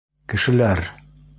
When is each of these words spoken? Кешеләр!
Кешеләр! 0.33 0.81